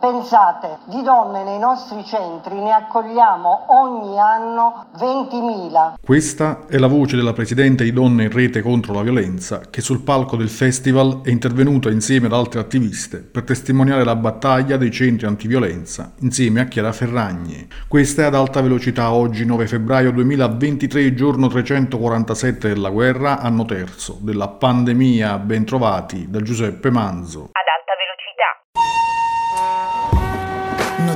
Pensate, 0.00 0.78
di 0.86 1.02
donne 1.02 1.44
nei 1.44 1.58
nostri 1.58 2.02
centri 2.06 2.58
ne 2.58 2.72
accogliamo 2.72 3.66
ogni 3.68 4.18
anno 4.18 4.86
20.000. 4.96 5.96
Questa 6.02 6.60
è 6.68 6.78
la 6.78 6.86
voce 6.86 7.16
della 7.16 7.34
Presidente 7.34 7.84
di 7.84 7.92
Donne 7.92 8.22
in 8.22 8.32
Rete 8.32 8.62
contro 8.62 8.94
la 8.94 9.02
Violenza 9.02 9.60
che 9.68 9.82
sul 9.82 10.00
palco 10.00 10.36
del 10.36 10.48
festival 10.48 11.20
è 11.22 11.28
intervenuta 11.28 11.90
insieme 11.90 12.28
ad 12.28 12.32
altre 12.32 12.60
attiviste 12.60 13.18
per 13.18 13.42
testimoniare 13.42 14.02
la 14.02 14.16
battaglia 14.16 14.78
dei 14.78 14.90
centri 14.90 15.26
antiviolenza 15.26 16.12
insieme 16.20 16.62
a 16.62 16.64
Chiara 16.64 16.92
Ferragni. 16.92 17.68
Questa 17.86 18.22
è 18.22 18.24
ad 18.24 18.34
alta 18.34 18.62
velocità 18.62 19.12
oggi 19.12 19.44
9 19.44 19.66
febbraio 19.66 20.12
2023, 20.12 21.12
giorno 21.12 21.48
347 21.48 22.68
della 22.68 22.88
guerra, 22.88 23.38
anno 23.40 23.66
terzo 23.66 24.16
della 24.22 24.48
pandemia. 24.48 25.36
Bentrovati 25.36 26.30
da 26.30 26.40
Giuseppe 26.40 26.88
Manzo. 26.88 27.50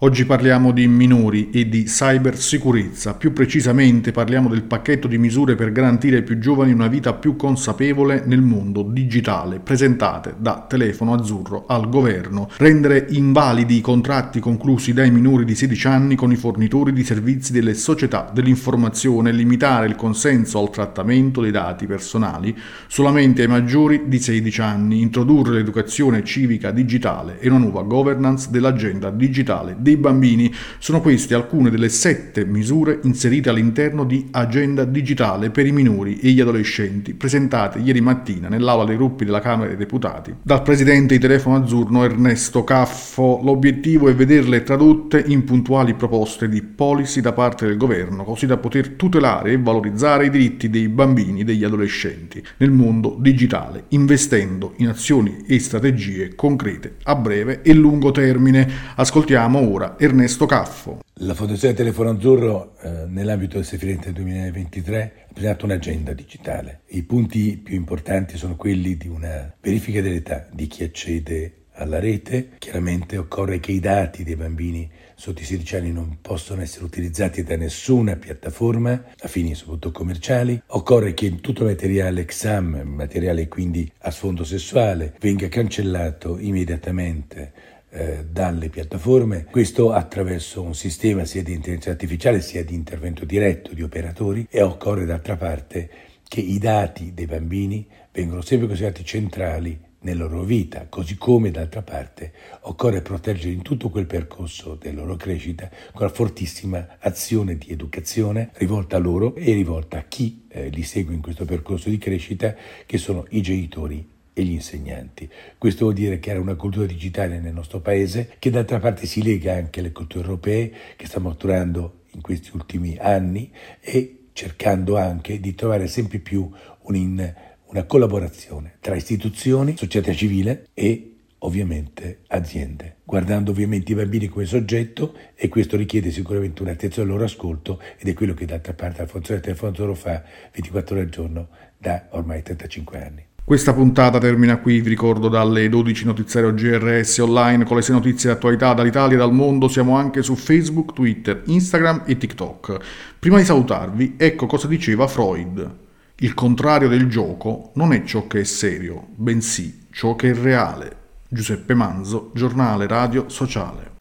Oggi 0.00 0.26
parliamo 0.26 0.70
di 0.70 0.86
minori 0.86 1.50
e 1.50 1.68
di 1.68 1.82
cybersicurezza, 1.82 3.14
più 3.14 3.32
precisamente 3.32 4.12
parliamo 4.12 4.48
del 4.48 4.62
pacchetto 4.62 5.08
di 5.08 5.18
misure 5.18 5.56
per 5.56 5.72
garantire 5.72 6.18
ai 6.18 6.22
più 6.22 6.38
giovani 6.38 6.70
una 6.70 6.86
vita 6.86 7.14
più 7.14 7.34
consapevole 7.34 8.22
nel 8.24 8.40
mondo 8.40 8.82
digitale, 8.82 9.58
presentate 9.58 10.36
da 10.38 10.64
Telefono 10.68 11.14
Azzurro 11.14 11.64
al 11.66 11.88
governo, 11.88 12.48
rendere 12.58 13.06
invalidi 13.08 13.78
i 13.78 13.80
contratti 13.80 14.38
conclusi 14.38 14.92
dai 14.92 15.10
minori 15.10 15.44
di 15.44 15.56
16 15.56 15.88
anni 15.88 16.14
con 16.14 16.30
i 16.30 16.36
fornitori 16.36 16.92
di 16.92 17.02
servizi 17.02 17.50
delle 17.50 17.74
società 17.74 18.30
dell'informazione, 18.32 19.32
limitare 19.32 19.88
il 19.88 19.96
consenso 19.96 20.60
al 20.60 20.70
trattamento 20.70 21.40
dei 21.40 21.50
dati 21.50 21.86
personali 21.88 22.56
solamente 22.86 23.42
ai 23.42 23.48
maggiori 23.48 24.04
di 24.06 24.20
16 24.20 24.60
anni, 24.60 25.00
introdurre 25.00 25.54
l'educazione 25.54 26.22
civica 26.22 26.70
digitale 26.70 27.40
e 27.40 27.48
una 27.48 27.58
nuova 27.58 27.82
governance 27.82 28.46
dell'agenda 28.48 29.10
digitale 29.10 29.74
dei 29.88 29.96
bambini. 29.96 30.52
Sono 30.78 31.00
queste 31.00 31.34
alcune 31.34 31.70
delle 31.70 31.88
sette 31.88 32.44
misure 32.44 33.00
inserite 33.04 33.48
all'interno 33.48 34.04
di 34.04 34.28
Agenda 34.32 34.84
Digitale 34.84 35.50
per 35.50 35.66
i 35.66 35.72
minori 35.72 36.18
e 36.18 36.30
gli 36.30 36.40
adolescenti, 36.40 37.14
presentate 37.14 37.78
ieri 37.78 38.00
mattina 38.00 38.48
nell'aula 38.48 38.84
dei 38.84 38.96
gruppi 38.96 39.24
della 39.24 39.40
Camera 39.40 39.68
dei 39.68 39.76
Deputati 39.76 40.34
dal 40.42 40.62
presidente 40.62 41.14
di 41.14 41.20
Telefono 41.20 41.56
Azzurro 41.56 42.04
Ernesto 42.04 42.64
Caffo. 42.64 43.40
L'obiettivo 43.42 44.08
è 44.08 44.14
vederle 44.14 44.62
tradotte 44.62 45.22
in 45.26 45.44
puntuali 45.44 45.94
proposte 45.94 46.48
di 46.48 46.62
policy 46.62 47.20
da 47.20 47.32
parte 47.32 47.66
del 47.66 47.76
governo, 47.76 48.24
così 48.24 48.46
da 48.46 48.58
poter 48.58 48.90
tutelare 48.90 49.52
e 49.52 49.58
valorizzare 49.58 50.26
i 50.26 50.30
diritti 50.30 50.68
dei 50.68 50.88
bambini 50.88 51.40
e 51.40 51.44
degli 51.44 51.64
adolescenti 51.64 52.42
nel 52.58 52.70
mondo 52.70 53.16
digitale, 53.18 53.84
investendo 53.88 54.74
in 54.76 54.88
azioni 54.88 55.44
e 55.46 55.58
strategie 55.58 56.34
concrete 56.34 56.96
a 57.04 57.14
breve 57.14 57.62
e 57.62 57.72
lungo 57.72 58.10
termine. 58.10 58.68
Ascoltiamo 58.96 59.58
ora 59.58 59.77
ora 59.78 59.94
Ernesto 59.96 60.44
Caffo. 60.44 60.98
La 61.20 61.34
Fondazione 61.34 61.72
Telefono 61.72 62.10
Azzurro 62.10 62.74
eh, 62.80 63.04
nell'ambito 63.06 63.56
del 63.56 63.64
Sefirente 63.64 64.12
2023 64.12 65.26
ha 65.28 65.32
presentato 65.32 65.66
un'agenda 65.66 66.12
digitale. 66.14 66.80
I 66.88 67.04
punti 67.04 67.56
più 67.56 67.76
importanti 67.76 68.36
sono 68.36 68.56
quelli 68.56 68.96
di 68.96 69.06
una 69.06 69.54
verifica 69.60 70.00
dell'età 70.00 70.48
di 70.50 70.66
chi 70.66 70.82
accede 70.82 71.52
alla 71.74 72.00
rete. 72.00 72.54
Chiaramente 72.58 73.18
occorre 73.18 73.60
che 73.60 73.70
i 73.70 73.78
dati 73.78 74.24
dei 74.24 74.34
bambini 74.34 74.90
sotto 75.14 75.42
i 75.42 75.44
16 75.44 75.76
anni 75.76 75.92
non 75.92 76.18
possono 76.20 76.60
essere 76.60 76.84
utilizzati 76.84 77.44
da 77.44 77.56
nessuna 77.56 78.16
piattaforma 78.16 79.04
a 79.16 79.28
fini 79.28 79.54
soprattutto 79.54 79.92
commerciali. 79.92 80.60
Occorre 80.66 81.14
che 81.14 81.36
tutto 81.36 81.62
il 81.62 81.68
materiale 81.68 82.24
XAM, 82.24 82.82
materiale 82.84 83.46
quindi 83.46 83.88
a 83.98 84.10
sfondo 84.10 84.42
sessuale, 84.42 85.14
venga 85.20 85.46
cancellato 85.46 86.36
immediatamente 86.36 87.76
eh, 87.90 88.24
dalle 88.30 88.68
piattaforme, 88.68 89.44
questo 89.44 89.92
attraverso 89.92 90.62
un 90.62 90.74
sistema 90.74 91.24
sia 91.24 91.42
di 91.42 91.52
intelligenza 91.52 91.90
artificiale 91.90 92.40
sia 92.40 92.64
di 92.64 92.74
intervento 92.74 93.24
diretto 93.24 93.72
di 93.74 93.82
operatori 93.82 94.46
e 94.50 94.62
occorre 94.62 95.04
d'altra 95.04 95.36
parte 95.36 95.90
che 96.28 96.40
i 96.40 96.58
dati 96.58 97.14
dei 97.14 97.26
bambini 97.26 97.86
vengano 98.12 98.42
sempre 98.42 98.66
considerati 98.66 99.04
centrali 99.04 99.86
nella 100.00 100.26
loro 100.26 100.44
vita, 100.44 100.86
così 100.88 101.16
come 101.16 101.50
d'altra 101.50 101.82
parte 101.82 102.32
occorre 102.62 103.02
proteggere 103.02 103.52
in 103.52 103.62
tutto 103.62 103.88
quel 103.88 104.06
percorso 104.06 104.74
della 104.74 105.00
loro 105.00 105.16
crescita 105.16 105.68
con 105.92 106.06
una 106.06 106.14
fortissima 106.14 106.98
azione 107.00 107.56
di 107.56 107.70
educazione 107.70 108.50
rivolta 108.54 108.96
a 108.96 109.00
loro 109.00 109.34
e 109.34 109.52
rivolta 109.54 109.98
a 109.98 110.02
chi 110.02 110.44
eh, 110.48 110.68
li 110.68 110.82
segue 110.82 111.14
in 111.14 111.20
questo 111.20 111.44
percorso 111.44 111.88
di 111.88 111.98
crescita, 111.98 112.54
che 112.86 112.98
sono 112.98 113.26
i 113.30 113.40
genitori 113.40 114.16
e 114.38 114.44
gli 114.44 114.52
insegnanti. 114.52 115.28
Questo 115.58 115.84
vuol 115.84 115.94
dire 115.94 116.20
che 116.20 116.30
era 116.30 116.40
una 116.40 116.54
cultura 116.54 116.86
digitale 116.86 117.40
nel 117.40 117.52
nostro 117.52 117.80
paese 117.80 118.36
che 118.38 118.50
d'altra 118.50 118.78
parte 118.78 119.06
si 119.06 119.20
lega 119.22 119.54
anche 119.54 119.80
alle 119.80 119.90
culture 119.90 120.24
europee 120.24 120.72
che 120.96 121.06
stiamo 121.06 121.28
maturando 121.28 122.02
in 122.12 122.20
questi 122.20 122.50
ultimi 122.54 122.96
anni 123.00 123.50
e 123.80 124.26
cercando 124.32 124.96
anche 124.96 125.40
di 125.40 125.56
trovare 125.56 125.88
sempre 125.88 126.20
più 126.20 126.48
un, 126.82 127.34
una 127.64 127.84
collaborazione 127.84 128.76
tra 128.78 128.94
istituzioni, 128.94 129.76
società 129.76 130.12
civile 130.12 130.68
e 130.72 131.14
ovviamente 131.38 132.20
aziende, 132.28 132.98
guardando 133.04 133.50
ovviamente 133.50 133.90
i 133.90 133.96
bambini 133.96 134.28
come 134.28 134.44
soggetto 134.44 135.16
e 135.34 135.48
questo 135.48 135.76
richiede 135.76 136.12
sicuramente 136.12 136.62
un'attenzione 136.62 137.08
al 137.08 137.14
loro 137.14 137.26
ascolto 137.26 137.80
ed 137.98 138.06
è 138.06 138.14
quello 138.14 138.34
che 138.34 138.46
d'altra 138.46 138.74
parte 138.74 139.02
Alfonso 139.02 139.38
Telefono 139.40 139.86
lo 139.86 139.94
fa 139.94 140.22
24 140.52 140.94
ore 140.94 141.04
al 141.04 141.10
giorno 141.10 141.48
da 141.76 142.06
ormai 142.10 142.42
35 142.42 143.02
anni. 143.02 143.26
Questa 143.48 143.72
puntata 143.72 144.18
termina 144.18 144.58
qui, 144.58 144.82
vi 144.82 144.90
ricordo 144.90 145.30
dalle 145.30 145.70
12 145.70 146.04
notiziario 146.04 146.52
GRS 146.52 147.16
online 147.16 147.64
con 147.64 147.76
le 147.76 147.82
6 147.82 147.94
notizie 147.94 148.28
di 148.28 148.36
attualità 148.36 148.74
dall'Italia 148.74 149.16
e 149.16 149.18
dal 149.18 149.32
mondo, 149.32 149.68
siamo 149.68 149.96
anche 149.96 150.22
su 150.22 150.34
Facebook, 150.34 150.92
Twitter, 150.92 151.44
Instagram 151.46 152.02
e 152.04 152.18
TikTok. 152.18 152.76
Prima 153.18 153.38
di 153.38 153.46
salutarvi, 153.46 154.16
ecco 154.18 154.44
cosa 154.44 154.66
diceva 154.66 155.06
Freud. 155.06 155.76
Il 156.16 156.34
contrario 156.34 156.88
del 156.90 157.08
gioco 157.08 157.70
non 157.76 157.94
è 157.94 158.04
ciò 158.04 158.26
che 158.26 158.40
è 158.40 158.44
serio, 158.44 159.06
bensì 159.14 159.86
ciò 159.92 160.14
che 160.14 160.32
è 160.32 160.34
reale. 160.34 160.96
Giuseppe 161.26 161.72
Manzo, 161.72 162.30
giornale 162.34 162.86
radio 162.86 163.30
sociale. 163.30 163.96